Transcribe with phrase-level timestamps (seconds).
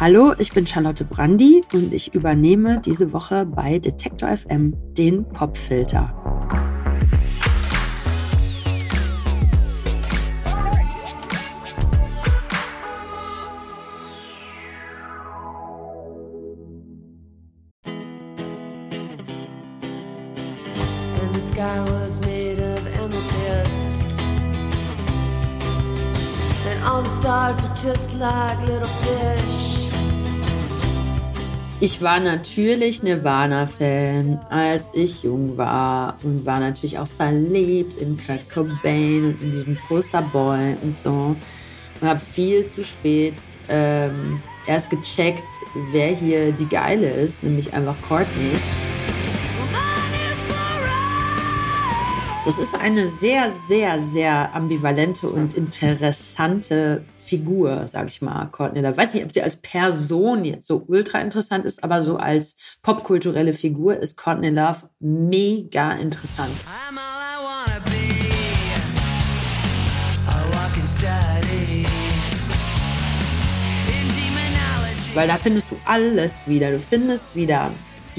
[0.00, 6.20] Hallo, ich bin Charlotte Brandi und ich übernehme diese Woche bei Detektor FM den Popfilter.
[31.82, 38.50] Ich war natürlich Nirvana-Fan, als ich jung war und war natürlich auch verliebt in Kurt
[38.50, 41.34] Cobain und in diesen Posterboy und so.
[42.00, 43.36] Und habe viel zu spät
[43.70, 45.48] ähm, erst gecheckt,
[45.90, 48.58] wer hier die Geile ist, nämlich einfach Courtney.
[52.42, 58.96] Das ist eine sehr, sehr, sehr ambivalente und interessante Figur, sag ich mal, Courtney Love.
[58.96, 63.52] Weiß nicht, ob sie als Person jetzt so ultra interessant ist, aber so als popkulturelle
[63.52, 66.56] Figur ist Courtney Love mega interessant.
[75.12, 76.70] Weil da findest du alles wieder.
[76.70, 77.70] Du findest wieder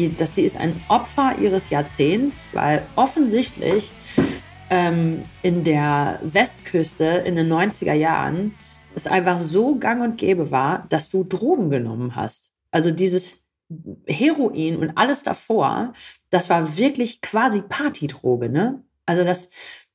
[0.00, 3.92] die, dass sie ist ein Opfer ihres Jahrzehnts, weil offensichtlich
[4.70, 8.54] ähm, in der Westküste in den 90er Jahren
[8.94, 12.50] es einfach so gang und gäbe war, dass du Drogen genommen hast.
[12.72, 13.40] Also dieses
[14.06, 15.92] Heroin und alles davor,
[16.30, 18.82] das war wirklich quasi Partydroge, ne?
[19.06, 19.50] Also das,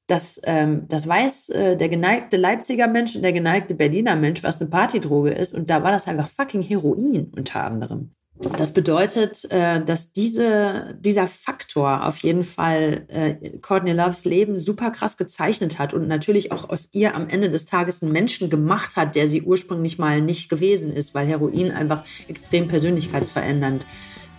[0.08, 4.62] das, ähm, das weiß äh, der geneigte Leipziger Mensch und der geneigte Berliner Mensch, was
[4.62, 5.54] eine Partydroge ist.
[5.54, 8.14] Und da war das einfach fucking Heroin unter anderem.
[8.38, 14.92] Das bedeutet, äh, dass diese, dieser Faktor auf jeden Fall äh, Courtney Loves Leben super
[14.92, 18.98] krass gezeichnet hat und natürlich auch aus ihr am Ende des Tages einen Menschen gemacht
[18.98, 23.88] hat, der sie ursprünglich mal nicht gewesen ist, weil Heroin einfach extrem persönlichkeitsverändernd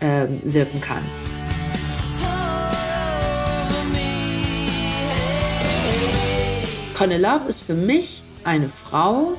[0.01, 1.03] äh, wirken kann.
[6.95, 9.39] Courtney Love ist für mich eine Frau,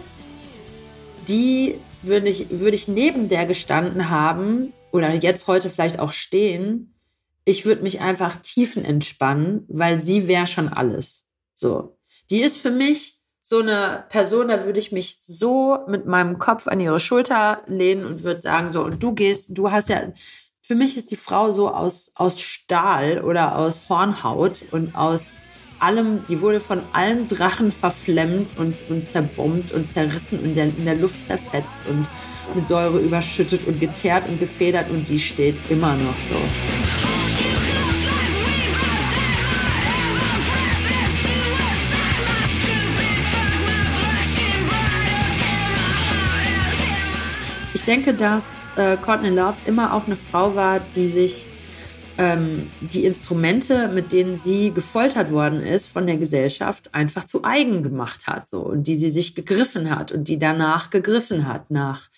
[1.28, 6.94] die würde ich, würde ich neben der gestanden haben oder jetzt heute vielleicht auch stehen,
[7.46, 11.26] ich würde mich einfach tiefen entspannen, weil sie wäre schon alles.
[11.54, 11.98] So.
[12.30, 16.68] Die ist für mich so eine Person, da würde ich mich so mit meinem Kopf
[16.68, 20.12] an ihre Schulter lehnen und würde sagen, so, und du gehst, du hast ja,
[20.62, 25.40] für mich ist die Frau so aus, aus Stahl oder aus Hornhaut und aus
[25.80, 30.96] allem, die wurde von allen Drachen verflemmt und, und zerbombt und zerrissen und in der,
[30.96, 32.08] Luft zerfetzt und
[32.56, 36.36] mit Säure überschüttet und geteert und gefedert und die steht immer noch so.
[47.74, 51.48] Ich denke, dass äh, Courtney Love immer auch eine Frau war, die sich
[52.18, 57.84] ähm, die Instrumente, mit denen sie gefoltert worden ist von der Gesellschaft, einfach zu eigen
[57.84, 62.10] gemacht hat, so und die sie sich gegriffen hat und die danach gegriffen hat nach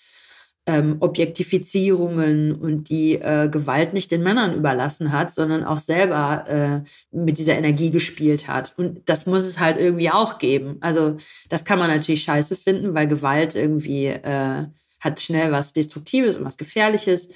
[0.70, 6.82] ähm, Objektifizierungen und die äh, Gewalt nicht den Männern überlassen hat, sondern auch selber äh,
[7.12, 8.74] mit dieser Energie gespielt hat.
[8.78, 10.78] Und das muss es halt irgendwie auch geben.
[10.82, 11.18] Also
[11.50, 14.68] das kann man natürlich scheiße finden, weil Gewalt irgendwie äh,
[15.00, 17.30] hat schnell was Destruktives und was Gefährliches.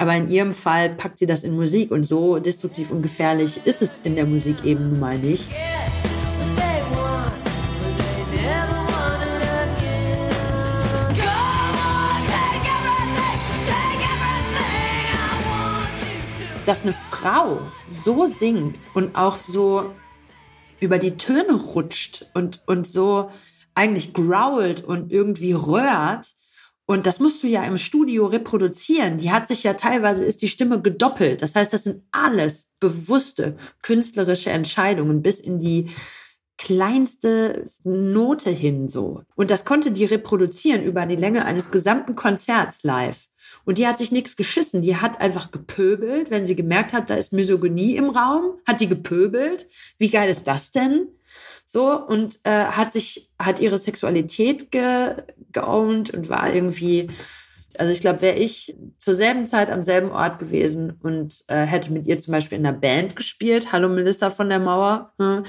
[0.00, 3.82] Aber in ihrem Fall packt sie das in Musik und so destruktiv und gefährlich ist
[3.82, 5.50] es in der Musik eben nun mal nicht.
[16.64, 19.94] Dass eine Frau so singt und auch so
[20.80, 23.30] über die Töne rutscht und, und so
[23.74, 26.34] eigentlich growlt und irgendwie röhrt,
[26.90, 29.16] und das musst du ja im Studio reproduzieren.
[29.18, 31.40] Die hat sich ja teilweise ist die Stimme gedoppelt.
[31.40, 35.86] Das heißt, das sind alles bewusste künstlerische Entscheidungen bis in die
[36.58, 39.22] kleinste Note hin so.
[39.36, 43.28] Und das konnte die reproduzieren über die Länge eines gesamten Konzerts live.
[43.64, 44.82] Und die hat sich nichts geschissen.
[44.82, 48.88] Die hat einfach gepöbelt, wenn sie gemerkt hat, da ist Misogynie im Raum, hat die
[48.88, 49.68] gepöbelt.
[49.98, 51.06] Wie geil ist das denn?
[51.64, 55.14] So, und äh, hat sich, hat ihre Sexualität ge,
[55.52, 57.08] geowned und war irgendwie,
[57.78, 61.92] also ich glaube, wäre ich zur selben Zeit am selben Ort gewesen und äh, hätte
[61.92, 65.44] mit ihr zum Beispiel in einer Band gespielt, Hallo Melissa von der Mauer, hm.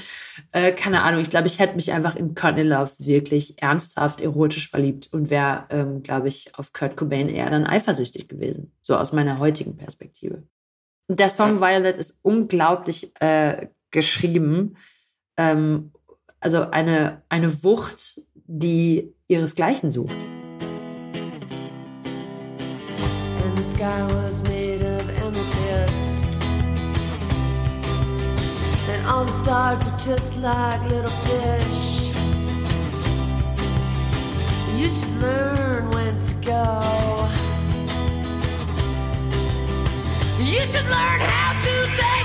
[0.51, 4.69] äh, keine Ahnung, ich glaube, ich hätte mich einfach in Courtney Love wirklich ernsthaft erotisch
[4.69, 9.11] verliebt und wäre, ähm, glaube ich, auf Kurt Cobain eher dann eifersüchtig gewesen, so aus
[9.11, 10.43] meiner heutigen Perspektive.
[11.07, 14.77] Der Song Violet ist unglaublich äh, geschrieben.
[15.37, 15.91] Ähm,
[16.39, 20.17] also eine, eine Wucht, die ihresgleichen sucht.
[23.61, 26.43] the sky was made of amethyst.
[28.89, 32.09] And all the stars were just like little fish.
[34.79, 37.29] You should learn when to go.
[40.39, 42.20] You should learn how to say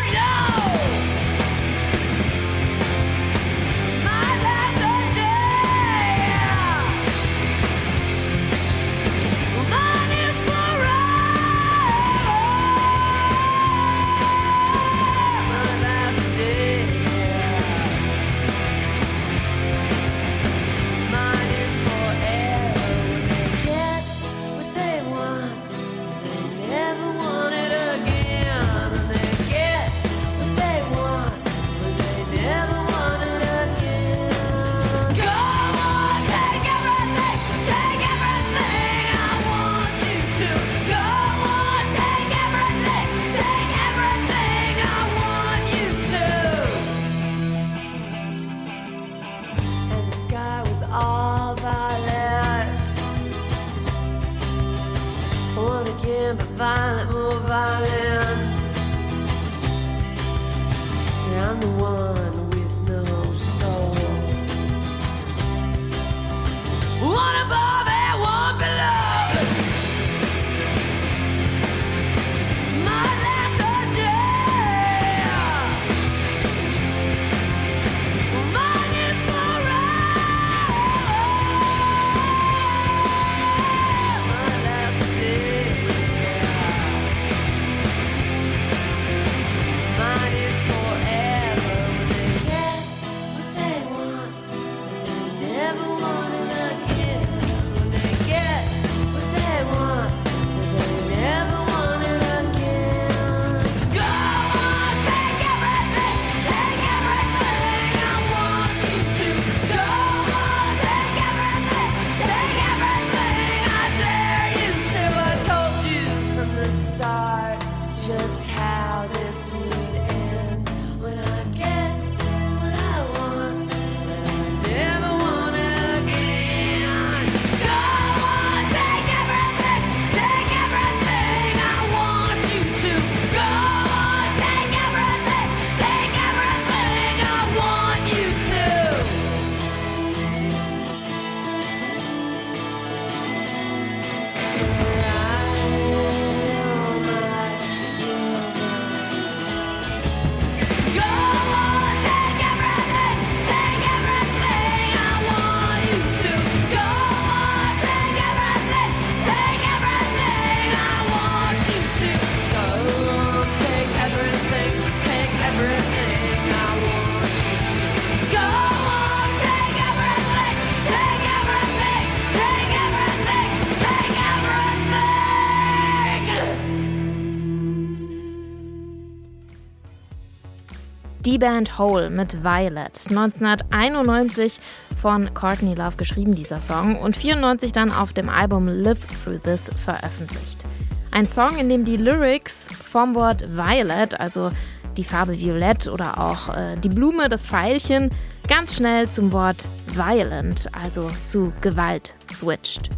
[181.27, 183.01] Die Band Hole mit Violet.
[183.09, 184.61] 1991
[185.03, 189.69] von Courtney Love geschrieben, dieser Song, und 94 dann auf dem Album Live Through This
[189.85, 190.65] veröffentlicht.
[191.11, 194.53] Ein Song, in dem die Lyrics vom Wort Violet, also
[194.97, 198.11] die Farbe Violett oder auch äh, die Blume, das Pfeilchen,
[198.47, 202.89] ganz schnell zum Wort Violent, also zu Gewalt, switcht.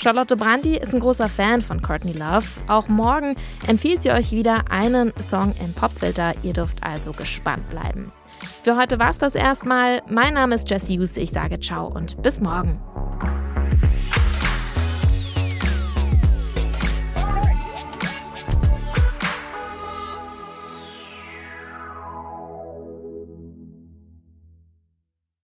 [0.00, 2.46] Charlotte Brandy ist ein großer Fan von Courtney Love.
[2.68, 3.34] Auch morgen
[3.66, 6.34] empfiehlt sie euch wieder einen Song im Popfilter.
[6.42, 8.12] Ihr dürft also gespannt bleiben.
[8.62, 10.02] Für heute war es das erstmal.
[10.08, 11.16] Mein Name ist Jesse Hughes.
[11.16, 12.80] Ich sage ciao und bis morgen.